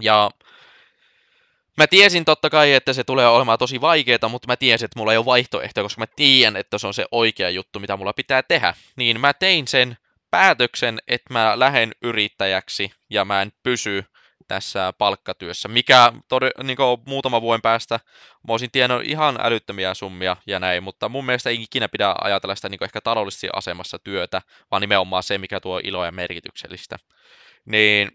Ja 0.00 0.30
mä 1.76 1.86
tiesin 1.86 2.24
totta 2.24 2.50
kai, 2.50 2.72
että 2.72 2.92
se 2.92 3.04
tulee 3.04 3.28
olemaan 3.28 3.58
tosi 3.58 3.80
vaikeaa, 3.80 4.28
mutta 4.28 4.48
mä 4.48 4.56
tiesin, 4.56 4.84
että 4.84 4.98
mulla 4.98 5.12
ei 5.12 5.18
ole 5.18 5.26
vaihtoehtoja, 5.26 5.84
koska 5.84 6.00
mä 6.00 6.06
tiedän, 6.16 6.56
että 6.56 6.78
se 6.78 6.86
on 6.86 6.94
se 6.94 7.06
oikea 7.10 7.50
juttu, 7.50 7.80
mitä 7.80 7.96
mulla 7.96 8.12
pitää 8.12 8.42
tehdä. 8.42 8.74
Niin 8.96 9.20
mä 9.20 9.34
tein 9.34 9.68
sen 9.68 9.96
päätöksen, 10.30 10.98
että 11.08 11.32
mä 11.32 11.58
lähden 11.58 11.92
yrittäjäksi 12.02 12.92
ja 13.10 13.24
mä 13.24 13.42
en 13.42 13.52
pysy 13.62 14.04
tässä 14.50 14.92
palkkatyössä, 14.98 15.68
mikä 15.68 16.12
tod- 16.34 16.64
niin 16.64 16.78
muutama 17.06 17.42
vuoden 17.42 17.62
päästä 17.62 18.00
mä 18.48 18.52
olisin 18.52 18.70
tiennyt 18.70 19.00
ihan 19.04 19.38
älyttömiä 19.40 19.94
summia 19.94 20.36
ja 20.46 20.60
näin, 20.60 20.82
mutta 20.82 21.08
mun 21.08 21.26
mielestä 21.26 21.50
ei 21.50 21.62
ikinä 21.62 21.88
pidä 21.88 22.14
ajatella 22.20 22.54
sitä 22.54 22.68
niin 22.68 22.84
ehkä 22.84 23.00
taloudellisesti 23.00 23.48
asemassa 23.52 23.98
työtä, 23.98 24.42
vaan 24.70 24.80
nimenomaan 24.80 25.22
se, 25.22 25.38
mikä 25.38 25.60
tuo 25.60 25.80
iloa 25.84 26.06
ja 26.06 26.12
merkityksellistä. 26.12 26.96
Niin 27.64 28.08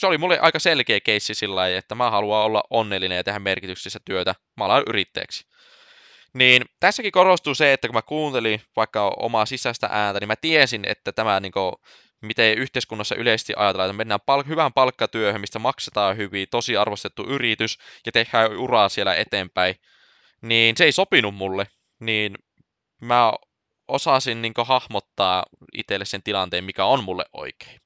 se 0.00 0.06
oli 0.06 0.18
mulle 0.18 0.38
aika 0.38 0.58
selkeä 0.58 1.00
keissi 1.00 1.34
sillä 1.34 1.54
lailla, 1.54 1.78
että 1.78 1.94
mä 1.94 2.10
haluan 2.10 2.44
olla 2.44 2.62
onnellinen 2.70 3.16
ja 3.16 3.24
tehdä 3.24 3.38
merkityksellistä 3.38 4.00
työtä. 4.04 4.34
Mä 4.56 4.64
alan 4.64 4.82
yrittäjäksi. 4.86 5.44
Niin 6.34 6.64
tässäkin 6.80 7.12
korostuu 7.12 7.54
se, 7.54 7.72
että 7.72 7.88
kun 7.88 7.94
mä 7.94 8.02
kuuntelin 8.02 8.60
vaikka 8.76 9.14
omaa 9.16 9.46
sisäistä 9.46 9.88
ääntä, 9.92 10.20
niin 10.20 10.28
mä 10.28 10.36
tiesin, 10.36 10.84
että 10.88 11.12
tämä 11.12 11.40
niin 11.40 11.52
kuin, 11.52 11.72
miten 12.20 12.58
yhteiskunnassa 12.58 13.14
yleisesti 13.14 13.52
ajatellaan, 13.56 13.90
että 13.90 13.96
mennään 13.96 14.20
pal- 14.26 14.44
hyvään 14.48 14.72
palkkatyöhön, 14.72 15.40
mistä 15.40 15.58
maksetaan 15.58 16.16
hyvin, 16.16 16.46
tosi 16.50 16.76
arvostettu 16.76 17.24
yritys 17.24 17.78
ja 18.06 18.12
tehdään 18.12 18.56
uraa 18.56 18.88
siellä 18.88 19.14
eteenpäin, 19.14 19.74
niin 20.40 20.76
se 20.76 20.84
ei 20.84 20.92
sopinut 20.92 21.34
mulle, 21.34 21.66
niin 22.00 22.34
mä 23.00 23.32
osasin 23.88 24.42
niin 24.42 24.52
hahmottaa 24.64 25.44
itselle 25.74 26.04
sen 26.04 26.22
tilanteen, 26.22 26.64
mikä 26.64 26.84
on 26.84 27.04
mulle 27.04 27.24
oikein. 27.32 27.80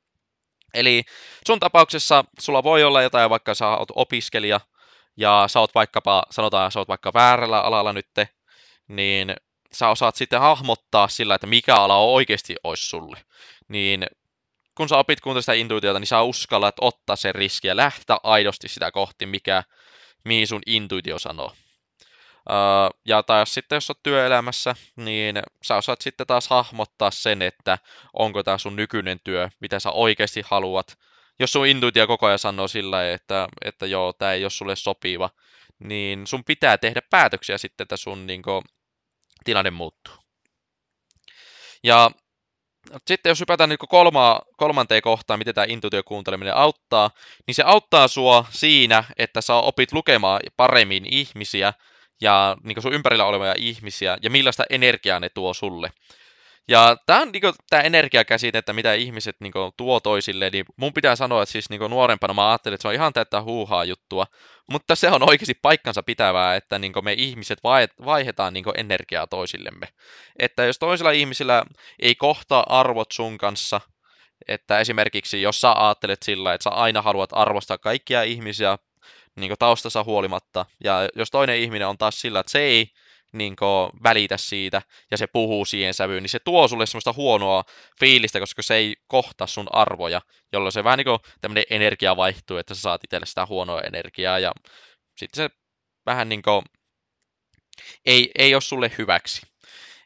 Eli 0.74 1.02
sun 1.46 1.60
tapauksessa 1.60 2.24
sulla 2.40 2.62
voi 2.62 2.84
olla 2.84 3.02
jotain, 3.02 3.30
vaikka 3.30 3.54
sä 3.54 3.68
oot 3.68 3.88
opiskelija, 3.94 4.60
ja 5.16 5.44
sä 5.46 5.60
oot 5.60 5.74
vaikkapa, 5.74 6.22
sanotaan, 6.30 6.72
sä 6.72 6.78
oot 6.78 6.88
vaikka 6.88 7.12
väärällä 7.14 7.60
alalla 7.60 7.92
nytte, 7.92 8.28
niin 8.88 9.34
sä 9.72 9.88
osaat 9.88 10.16
sitten 10.16 10.40
hahmottaa 10.40 11.08
sillä, 11.08 11.34
että 11.34 11.46
mikä 11.46 11.76
ala 11.76 11.96
oikeasti 11.96 12.56
olisi 12.64 12.86
sulle. 12.86 13.18
Niin 13.68 14.06
kun 14.74 14.88
sä 14.88 14.96
opit 14.96 15.20
kuuntelemaan 15.20 15.42
sitä 15.42 15.52
intuitiota, 15.52 15.98
niin 15.98 16.06
sä 16.06 16.22
uskallat 16.22 16.74
ottaa 16.80 17.16
sen 17.16 17.34
riski 17.34 17.68
ja 17.68 17.76
lähteä 17.76 18.16
aidosti 18.22 18.68
sitä 18.68 18.90
kohti, 18.90 19.26
mikä, 19.26 19.62
mihin 20.24 20.46
sun 20.46 20.62
intuitio 20.66 21.18
sanoo. 21.18 21.52
Uh, 22.50 23.00
ja 23.04 23.22
taas 23.22 23.54
sitten, 23.54 23.76
jos 23.76 23.90
olet 23.90 24.02
työelämässä, 24.02 24.74
niin 24.96 25.42
sä 25.62 25.76
osaat 25.76 26.00
sitten 26.00 26.26
taas 26.26 26.48
hahmottaa 26.48 27.10
sen, 27.10 27.42
että 27.42 27.78
onko 28.12 28.42
tämä 28.42 28.58
sun 28.58 28.76
nykyinen 28.76 29.20
työ, 29.24 29.48
mitä 29.60 29.80
sä 29.80 29.90
oikeasti 29.90 30.42
haluat. 30.44 30.98
Jos 31.38 31.52
sun 31.52 31.66
intuitio 31.66 32.06
koko 32.06 32.26
ajan 32.26 32.38
sanoo 32.38 32.68
sillä 32.68 33.12
että, 33.12 33.48
että 33.64 33.86
joo, 33.86 34.12
tämä 34.12 34.32
ei 34.32 34.44
ole 34.44 34.50
sulle 34.50 34.76
sopiva, 34.76 35.30
niin 35.78 36.26
sun 36.26 36.44
pitää 36.44 36.78
tehdä 36.78 37.02
päätöksiä 37.10 37.58
sitten, 37.58 37.84
että 37.84 37.96
sun 37.96 38.26
niin 38.26 38.42
kuin, 38.42 38.62
tilanne 39.44 39.70
muuttuu. 39.70 40.14
Ja 41.82 42.10
sitten 43.06 43.30
jos 43.30 43.40
hypätään 43.40 43.68
niin 43.68 43.78
kolma, 43.88 44.40
kolmanteen 44.56 45.02
kohtaan, 45.02 45.38
miten 45.38 45.54
tämä 45.54 45.64
intuitiokuunteleminen 45.68 46.56
auttaa, 46.56 47.10
niin 47.46 47.54
se 47.54 47.62
auttaa 47.66 48.08
sua 48.08 48.44
siinä, 48.50 49.04
että 49.18 49.40
sä 49.40 49.54
opit 49.54 49.92
lukemaan 49.92 50.40
paremmin 50.56 51.06
ihmisiä 51.10 51.72
ja 52.20 52.56
niin 52.62 52.82
sun 52.82 52.92
ympärillä 52.92 53.24
olevia 53.24 53.54
ihmisiä 53.58 54.18
ja 54.22 54.30
millaista 54.30 54.64
energiaa 54.70 55.20
ne 55.20 55.28
tuo 55.28 55.54
sulle. 55.54 55.90
Ja 56.68 56.96
tämä 57.06 57.20
on 57.20 57.32
niin 57.32 57.42
tämä 57.70 57.82
energiakäsite, 57.82 58.58
että 58.58 58.72
mitä 58.72 58.94
ihmiset 58.94 59.36
niin 59.40 59.52
kuin, 59.52 59.72
tuo 59.76 60.00
toisille, 60.00 60.50
niin 60.50 60.64
mun 60.76 60.92
pitää 60.94 61.16
sanoa, 61.16 61.42
että 61.42 61.52
siis 61.52 61.70
niin 61.70 61.78
kuin, 61.78 61.90
nuorempana 61.90 62.34
mä 62.34 62.50
ajattelin, 62.50 62.74
että 62.74 62.82
se 62.82 62.88
on 62.88 62.94
ihan 62.94 63.12
täyttä 63.12 63.42
huuhaa 63.42 63.84
juttua, 63.84 64.26
mutta 64.70 64.94
se 64.94 65.10
on 65.10 65.28
oikeasti 65.28 65.54
paikkansa 65.62 66.02
pitävää, 66.02 66.56
että 66.56 66.78
niin 66.78 66.92
kuin, 66.92 67.04
me 67.04 67.12
ihmiset 67.12 67.58
vaihdetaan 68.04 68.54
niin 68.54 68.64
kuin, 68.64 68.80
energiaa 68.80 69.26
toisillemme. 69.26 69.88
Että 70.38 70.64
jos 70.64 70.78
toisilla 70.78 71.10
ihmisillä 71.10 71.64
ei 71.98 72.14
kohtaa 72.14 72.64
arvot 72.68 73.12
sun 73.12 73.38
kanssa, 73.38 73.80
että 74.48 74.78
esimerkiksi 74.78 75.42
jos 75.42 75.60
sä 75.60 75.72
ajattelet 75.72 76.22
sillä, 76.22 76.54
että 76.54 76.64
sä 76.64 76.70
aina 76.70 77.02
haluat 77.02 77.30
arvostaa 77.32 77.78
kaikkia 77.78 78.22
ihmisiä 78.22 78.78
niin 79.36 79.52
taustassa 79.58 80.04
huolimatta, 80.04 80.66
ja 80.84 81.08
jos 81.16 81.30
toinen 81.30 81.58
ihminen 81.58 81.88
on 81.88 81.98
taas 81.98 82.20
sillä, 82.20 82.40
että 82.40 82.52
se 82.52 82.58
ei 82.58 82.86
niin 83.32 83.56
kuin, 83.56 83.90
välitä 84.02 84.36
siitä 84.36 84.82
ja 85.10 85.18
se 85.18 85.26
puhuu 85.26 85.64
siihen 85.64 85.94
sävyyn, 85.94 86.22
niin 86.22 86.30
se 86.30 86.38
tuo 86.38 86.68
sulle 86.68 86.86
semmoista 86.86 87.12
huonoa 87.12 87.64
fiilistä, 88.00 88.40
koska 88.40 88.62
se 88.62 88.74
ei 88.74 88.96
kohta 89.06 89.46
sun 89.46 89.66
arvoja, 89.70 90.20
jolloin 90.52 90.72
se 90.72 90.84
vähän 90.84 90.96
niin 90.96 91.04
kuin 91.04 91.18
tämmöinen 91.40 91.64
energia 91.70 92.16
vaihtuu, 92.16 92.56
että 92.56 92.74
sä 92.74 92.80
saat 92.80 93.04
itselle 93.04 93.26
sitä 93.26 93.46
huonoa 93.46 93.80
energiaa 93.80 94.38
ja 94.38 94.52
sitten 95.16 95.36
se 95.36 95.50
vähän 96.06 96.28
niin 96.28 96.42
kuin 96.42 96.62
ei, 98.06 98.30
ei 98.38 98.54
ole 98.54 98.60
sulle 98.60 98.90
hyväksi. 98.98 99.42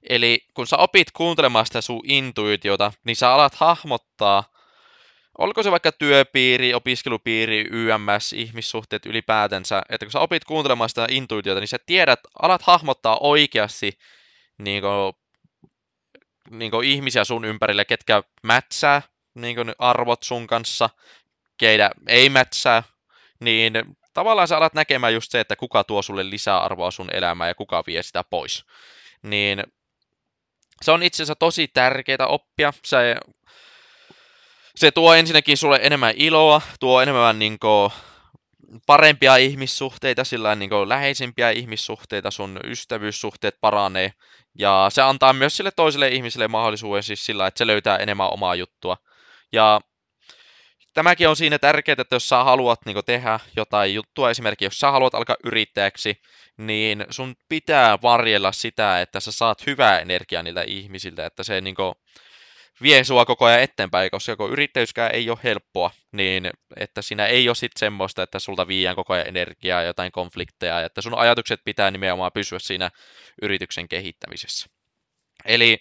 Eli 0.08 0.38
kun 0.54 0.66
sä 0.66 0.76
opit 0.76 1.10
kuuntelemaan 1.10 1.66
sitä 1.66 1.80
sun 1.80 2.00
intuitiota, 2.04 2.92
niin 3.04 3.16
sä 3.16 3.32
alat 3.32 3.54
hahmottaa 3.54 4.55
olko 5.38 5.62
se 5.62 5.70
vaikka 5.70 5.92
työpiiri, 5.92 6.74
opiskelupiiri, 6.74 7.66
YMS, 7.70 8.32
ihmissuhteet 8.32 9.06
ylipäätänsä, 9.06 9.82
että 9.88 10.06
kun 10.06 10.12
sä 10.12 10.20
opit 10.20 10.44
kuuntelemaan 10.44 10.88
sitä 10.88 11.06
intuitiota, 11.10 11.60
niin 11.60 11.68
sä 11.68 11.78
tiedät, 11.86 12.20
alat 12.42 12.62
hahmottaa 12.62 13.18
oikeasti 13.20 13.98
niin 14.58 14.82
kuin, 14.82 15.14
niin 16.50 16.70
kuin 16.70 16.88
ihmisiä 16.88 17.24
sun 17.24 17.44
ympärille, 17.44 17.84
ketkä 17.84 18.22
mätsää 18.42 19.02
niin 19.34 19.56
kuin 19.56 19.72
arvot 19.78 20.22
sun 20.22 20.46
kanssa, 20.46 20.90
keitä 21.58 21.90
ei 22.06 22.28
mätsää, 22.28 22.82
niin 23.40 23.72
tavallaan 24.14 24.48
sä 24.48 24.56
alat 24.56 24.74
näkemään 24.74 25.14
just 25.14 25.30
se, 25.30 25.40
että 25.40 25.56
kuka 25.56 25.84
tuo 25.84 26.02
sulle 26.02 26.30
lisäarvoa 26.30 26.90
sun 26.90 27.10
elämään 27.12 27.48
ja 27.48 27.54
kuka 27.54 27.84
vie 27.86 28.02
sitä 28.02 28.24
pois. 28.24 28.64
Niin 29.22 29.62
se 30.82 30.92
on 30.92 31.02
itse 31.02 31.16
asiassa 31.16 31.34
tosi 31.34 31.68
tärkeää 31.68 32.26
oppia. 32.26 32.72
Se 32.84 33.16
se 34.76 34.90
tuo 34.90 35.14
ensinnäkin 35.14 35.56
sulle 35.56 35.78
enemmän 35.82 36.14
iloa, 36.16 36.62
tuo 36.80 37.02
enemmän 37.02 37.38
niin 37.38 37.58
kuin, 37.58 37.90
parempia 38.86 39.36
ihmissuhteita, 39.36 40.24
sillä 40.24 40.54
niin 40.54 40.70
kuin, 40.70 40.88
läheisimpiä 40.88 41.50
ihmissuhteita, 41.50 42.30
sun 42.30 42.60
ystävyyssuhteet 42.64 43.56
paranee. 43.60 44.12
Ja 44.58 44.86
se 44.90 45.02
antaa 45.02 45.32
myös 45.32 45.56
sille 45.56 45.70
toiselle 45.70 46.08
ihmiselle 46.08 46.48
mahdollisuuden 46.48 47.02
siis 47.02 47.26
sillä, 47.26 47.46
että 47.46 47.58
se 47.58 47.66
löytää 47.66 47.96
enemmän 47.96 48.32
omaa 48.32 48.54
juttua. 48.54 48.96
Ja 49.52 49.80
tämäkin 50.94 51.28
on 51.28 51.36
siinä 51.36 51.58
tärkeää, 51.58 51.96
että 51.98 52.16
jos 52.16 52.28
sä 52.28 52.44
haluat 52.44 52.80
niin 52.86 52.96
tehdä 53.06 53.40
jotain 53.56 53.94
juttua, 53.94 54.30
esimerkiksi 54.30 54.64
jos 54.64 54.78
sä 54.78 54.90
haluat 54.90 55.14
alkaa 55.14 55.36
yrittäjäksi, 55.44 56.22
niin 56.56 57.06
sun 57.10 57.34
pitää 57.48 57.98
varjella 58.02 58.52
sitä, 58.52 59.00
että 59.00 59.20
sä 59.20 59.32
saat 59.32 59.66
hyvää 59.66 60.00
energiaa 60.00 60.42
niiltä 60.42 60.62
ihmisiltä, 60.66 61.26
että 61.26 61.42
se 61.42 61.60
niin 61.60 61.74
kuin, 61.74 61.94
vie 62.82 63.04
sua 63.04 63.24
koko 63.24 63.44
ajan 63.44 63.60
eteenpäin, 63.60 64.10
koska 64.10 64.36
kun 64.36 64.50
yrittäjyyskään 64.50 65.14
ei 65.14 65.30
ole 65.30 65.38
helppoa, 65.44 65.90
niin 66.12 66.50
että 66.76 67.02
siinä 67.02 67.26
ei 67.26 67.48
ole 67.48 67.54
sitten 67.54 67.78
semmoista, 67.78 68.22
että 68.22 68.38
sulta 68.38 68.68
viiään 68.68 68.96
koko 68.96 69.14
ajan 69.14 69.28
energiaa 69.28 69.82
jotain 69.82 70.12
konflikteja, 70.12 70.80
ja 70.80 70.86
että 70.86 71.00
sun 71.00 71.18
ajatukset 71.18 71.60
pitää 71.64 71.90
nimenomaan 71.90 72.32
pysyä 72.34 72.58
siinä 72.58 72.90
yrityksen 73.42 73.88
kehittämisessä. 73.88 74.66
Eli 75.44 75.78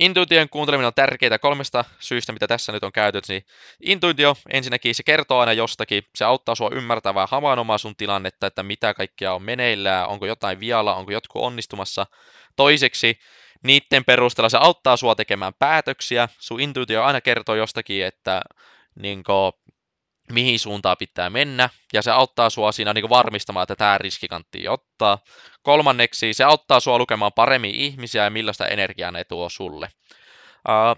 Intuition 0.00 0.48
kuunteleminen 0.48 0.86
on 0.86 0.94
tärkeää 0.94 1.38
kolmesta 1.38 1.84
syystä, 1.98 2.32
mitä 2.32 2.46
tässä 2.46 2.72
nyt 2.72 2.84
on 2.84 2.92
käytetty. 2.92 3.32
Niin 3.32 3.44
intuitio, 3.80 4.36
ensinnäkin 4.52 4.94
se 4.94 5.02
kertoo 5.02 5.40
aina 5.40 5.52
jostakin, 5.52 6.02
se 6.14 6.24
auttaa 6.24 6.54
sua 6.54 6.70
ymmärtämään 6.72 7.28
havainnomaan 7.30 7.78
sun 7.78 7.96
tilannetta, 7.96 8.46
että 8.46 8.62
mitä 8.62 8.94
kaikkea 8.94 9.34
on 9.34 9.42
meneillään, 9.42 10.08
onko 10.08 10.26
jotain 10.26 10.60
vialla, 10.60 10.94
onko 10.94 11.12
jotkut 11.12 11.42
onnistumassa. 11.42 12.06
Toiseksi 12.56 13.18
niiden 13.62 14.04
perusteella 14.04 14.48
se 14.48 14.58
auttaa 14.60 14.96
sua 14.96 15.14
tekemään 15.14 15.52
päätöksiä. 15.58 16.28
Sun 16.38 16.60
intuitio 16.60 17.04
aina 17.04 17.20
kertoo 17.20 17.54
jostakin, 17.54 18.04
että 18.04 18.42
niin 18.94 19.24
kuin, 19.24 19.52
mihin 20.32 20.58
suuntaan 20.58 20.96
pitää 20.98 21.30
mennä, 21.30 21.68
ja 21.92 22.02
se 22.02 22.10
auttaa 22.10 22.50
sua 22.50 22.72
siinä 22.72 22.92
niin 22.92 23.08
varmistamaan, 23.08 23.62
että 23.62 23.76
tämä 23.76 23.98
riski 23.98 24.28
kannattaa 24.28 24.60
ottaa. 24.68 25.18
Kolmanneksi 25.62 26.32
se 26.32 26.44
auttaa 26.44 26.80
sua 26.80 26.98
lukemaan 26.98 27.32
paremmin 27.32 27.74
ihmisiä 27.74 28.24
ja 28.24 28.30
millaista 28.30 28.66
energiaa 28.66 29.10
ne 29.10 29.24
tuo 29.24 29.48
sulle. 29.48 29.88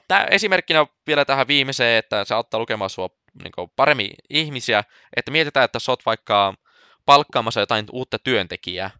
Tää 0.08 0.24
esimerkkinä 0.24 0.86
vielä 1.06 1.24
tähän 1.24 1.48
viimeiseen, 1.48 1.98
että 1.98 2.24
se 2.24 2.34
auttaa 2.34 2.60
lukemaan 2.60 2.90
sua 2.90 3.08
niin 3.42 3.70
paremmin 3.76 4.10
ihmisiä, 4.30 4.84
että 5.16 5.30
mietitään, 5.30 5.64
että 5.64 5.78
sä 5.78 5.92
oot 5.92 6.06
vaikka 6.06 6.54
palkkaamassa 7.06 7.60
jotain 7.60 7.86
uutta 7.92 8.18
työntekijää, 8.18 8.90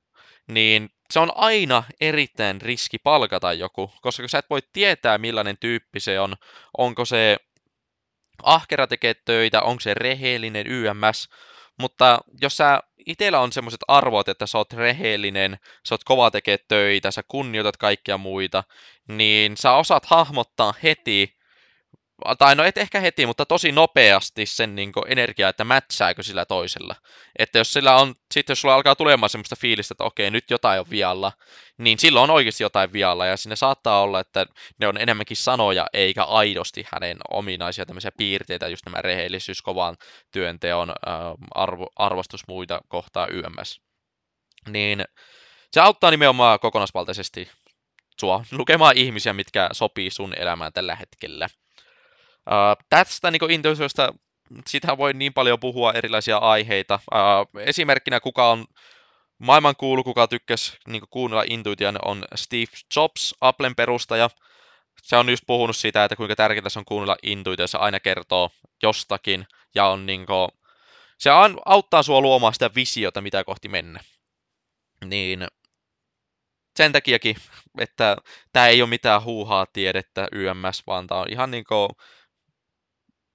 niin 0.49 0.91
se 1.11 1.21
on 1.21 1.33
aina 1.35 1.85
erittäin 2.01 2.61
riski 2.61 2.99
palkata 2.99 3.53
joku, 3.53 3.93
koska 4.01 4.29
sä 4.29 4.39
et 4.39 4.51
voi 4.51 4.61
tietää 4.73 5.19
millainen 5.19 5.59
tyyppi 5.59 6.01
se 6.01 6.21
on. 6.21 6.35
Onko 6.79 7.05
se 7.05 7.37
ahkera 8.43 8.87
tekee 8.87 9.15
töitä, 9.15 9.63
onko 9.63 9.81
se 9.81 9.95
rehellinen 9.95 10.67
YMS, 10.67 11.29
mutta 11.79 12.19
jos 12.41 12.57
sä 12.57 12.81
itsellä 13.07 13.41
on 13.41 13.53
semmoiset 13.53 13.81
arvot, 13.89 14.29
että 14.29 14.47
sä 14.47 14.59
oot 14.59 14.73
rehellinen, 14.73 15.59
sä 15.89 15.95
oot 15.95 16.05
kova 16.05 16.31
tekee 16.31 16.59
töitä, 16.69 17.11
sä 17.11 17.23
kunnioitat 17.29 17.77
kaikkia 17.77 18.19
muita, 18.19 18.65
niin 19.09 19.57
sä 19.57 19.73
osaat 19.73 20.07
hahmottaa 20.07 20.75
heti, 20.83 21.38
tai 22.39 22.55
no 22.55 22.65
et 22.65 22.79
ehkä 22.79 23.01
heti, 23.01 23.27
mutta 23.27 23.47
tosi 23.47 23.73
nopeasti 23.73 24.47
sen 24.47 24.75
niin 24.75 24.93
energiaa, 25.09 25.51
että 25.51 25.65
mätsääkö 25.65 26.23
sillä 26.23 26.45
toisella. 26.45 26.95
Että 27.39 27.59
jos 27.59 27.73
sillä 27.73 27.97
on, 27.97 28.15
sitten 28.35 28.53
jos 28.53 28.61
sulla 28.61 28.75
alkaa 28.75 28.95
tulemaan 28.95 29.31
semmoista 29.31 29.57
fiilistä, 29.57 29.93
että 29.93 30.05
okei, 30.05 30.31
nyt 30.31 30.51
jotain 30.51 30.81
on 30.81 30.91
vialla, 30.91 31.33
niin 31.79 31.99
silloin 31.99 32.31
on 32.31 32.35
oikeasti 32.35 32.65
jotain 32.65 32.93
vialla, 32.93 33.27
ja 33.27 33.37
sinne 33.37 33.57
saattaa 33.57 34.03
olla, 34.03 34.21
että 34.21 34.47
ne 34.79 34.89
on 34.89 34.97
enemmänkin 34.97 35.37
sanoja, 35.37 35.87
eikä 35.93 36.25
aidosti 36.25 36.87
hänen 36.93 37.19
ominaisia 37.31 37.87
tämmöisiä 37.87 38.13
piirteitä, 38.17 38.69
just 38.69 38.87
nämä 38.87 39.03
rehellisyys, 39.03 39.63
kovan 39.63 39.97
työnteon, 40.33 40.93
arvo, 41.55 41.87
arvostus 41.97 42.49
muita 42.49 42.81
kohtaa 42.89 43.27
YMS. 43.27 43.81
Niin 44.69 45.05
se 45.71 45.81
auttaa 45.81 46.11
nimenomaan 46.11 46.61
kokonaisvaltaisesti 46.61 47.51
sua 48.21 48.45
lukemaan 48.53 48.97
ihmisiä, 48.97 49.33
mitkä 49.33 49.69
sopii 49.73 50.11
sun 50.11 50.35
elämään 50.39 50.73
tällä 50.73 50.97
hetkellä. 50.97 51.49
Uh, 52.49 52.85
tästä 52.89 53.31
niin 53.31 53.51
intuitiosta, 53.51 54.15
sitä 54.67 54.97
voi 54.97 55.13
niin 55.13 55.33
paljon 55.33 55.61
puhua 55.61 55.93
erilaisia 55.93 56.37
aiheita. 56.37 57.01
Uh, 57.15 57.61
esimerkkinä 57.61 58.21
kuka 58.21 58.51
on 58.51 58.65
maailman 59.39 59.77
kuulu, 59.77 60.05
kuka 60.05 60.29
tykkäsi 60.29 60.79
niin 60.87 61.03
kuunnella 61.11 61.45
intuition, 61.47 61.99
on 62.05 62.25
Steve 62.35 62.73
Jobs, 62.97 63.35
Applen 63.41 63.75
perustaja. 63.75 64.31
Se 65.03 65.17
on 65.17 65.29
just 65.29 65.45
puhunut 65.47 65.77
siitä, 65.77 66.05
että 66.05 66.17
kuinka 66.17 66.37
tärkeää 66.37 66.69
se 66.69 66.79
on 66.79 66.85
kuunnella 66.85 67.17
intuitio, 67.23 67.67
se 67.67 67.79
aina 67.79 68.01
kertoo 68.01 68.51
jostakin, 68.83 69.47
ja 69.75 69.87
on 69.87 70.07
niin 70.07 70.27
kuin, 70.27 70.49
se 71.19 71.31
auttaa 71.65 72.03
sua 72.03 72.21
luomaan 72.21 72.53
sitä 72.53 72.71
visiota, 72.75 73.21
mitä 73.21 73.45
kohti 73.45 73.69
mennä. 73.69 74.01
Niin 75.05 75.47
sen 76.77 76.93
takiakin, 76.93 77.37
että 77.79 78.17
tämä 78.53 78.69
ei 78.69 78.83
ole 78.83 78.89
mitään 78.91 79.25
huuhaa 79.25 79.67
tiedettä 79.73 80.29
YMS, 80.33 80.83
vaan 80.87 81.07
tämä 81.07 81.21
on 81.21 81.27
ihan 81.31 81.51
niin 81.51 81.65
kuin 81.65 81.89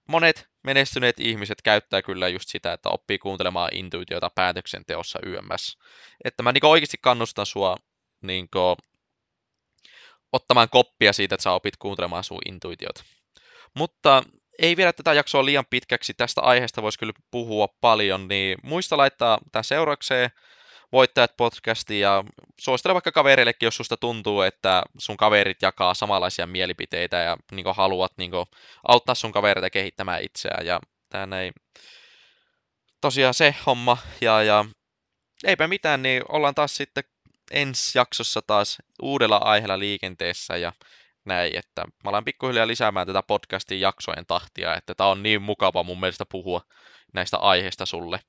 monet 0.07 0.47
menestyneet 0.63 1.19
ihmiset 1.19 1.61
käyttää 1.61 2.01
kyllä 2.01 2.27
just 2.27 2.49
sitä, 2.49 2.73
että 2.73 2.89
oppii 2.89 3.17
kuuntelemaan 3.17 3.69
intuitiota 3.73 4.29
päätöksenteossa 4.35 5.19
YMS. 5.25 5.77
Että 6.23 6.43
mä 6.43 6.51
niin 6.51 6.65
oikeasti 6.65 6.97
kannustan 7.01 7.45
sua 7.45 7.77
niin 8.21 8.47
ottamaan 10.33 10.69
koppia 10.69 11.13
siitä, 11.13 11.35
että 11.35 11.43
sä 11.43 11.51
opit 11.51 11.77
kuuntelemaan 11.77 12.23
sun 12.23 12.41
intuitiot. 12.45 13.03
Mutta 13.73 14.23
ei 14.59 14.77
vielä 14.77 14.93
tätä 14.93 15.13
jaksoa 15.13 15.45
liian 15.45 15.65
pitkäksi, 15.69 16.13
tästä 16.13 16.41
aiheesta 16.41 16.81
voisi 16.81 16.99
kyllä 16.99 17.13
puhua 17.31 17.67
paljon, 17.81 18.27
niin 18.27 18.57
muista 18.63 18.97
laittaa 18.97 19.39
tämä 19.51 19.63
seuraukseen 19.63 20.29
voittajat 20.93 21.37
podcastiin 21.37 22.01
ja 22.01 22.23
suosittele 22.59 22.93
vaikka 22.93 23.11
kaverillekin, 23.11 23.67
jos 23.67 23.77
susta 23.77 23.97
tuntuu, 23.97 24.41
että 24.41 24.83
sun 24.97 25.17
kaverit 25.17 25.61
jakaa 25.61 25.93
samanlaisia 25.93 26.47
mielipiteitä 26.47 27.17
ja 27.17 27.37
niin 27.51 27.65
haluat 27.75 28.11
niin 28.17 28.31
auttaa 28.87 29.15
sun 29.15 29.31
kavereita 29.31 29.69
kehittämään 29.69 30.23
itseään 30.23 30.65
ja 30.65 30.79
tämä 31.09 31.41
ei 31.41 31.51
tosiaan 33.01 33.33
se 33.33 33.55
homma 33.65 33.97
ja, 34.21 34.43
ja 34.43 34.65
eipä 35.43 35.67
mitään, 35.67 36.03
niin 36.03 36.23
ollaan 36.29 36.55
taas 36.55 36.75
sitten 36.75 37.03
ensi 37.51 37.97
jaksossa 37.97 38.41
taas 38.41 38.77
uudella 39.01 39.37
aiheella 39.37 39.79
liikenteessä 39.79 40.57
ja 40.57 40.73
näin, 41.25 41.55
että 41.55 41.81
mä 42.03 42.09
alan 42.09 42.25
pikkuhiljaa 42.25 42.67
lisäämään 42.67 43.07
tätä 43.07 43.23
podcastin 43.23 43.79
jaksojen 43.79 44.25
tahtia, 44.25 44.75
että 44.75 44.95
tää 44.95 45.07
on 45.07 45.23
niin 45.23 45.41
mukava 45.41 45.83
mun 45.83 45.99
mielestä 45.99 46.25
puhua 46.31 46.61
näistä 47.13 47.37
aiheista 47.37 47.85
sulle. 47.85 48.19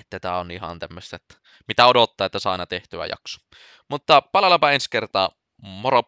Että 0.00 0.20
tää 0.20 0.38
on 0.38 0.50
ihan 0.50 0.78
tämmöistä, 0.78 1.16
että 1.16 1.34
mitä 1.68 1.86
odottaa, 1.86 2.24
että 2.24 2.38
saa 2.38 2.52
aina 2.52 2.66
tehtyä 2.66 3.06
jakso. 3.06 3.40
Mutta 3.90 4.22
palaillaanpa 4.22 4.70
ensi 4.70 4.90
kertaa. 4.90 5.30
Moro! 5.62 6.02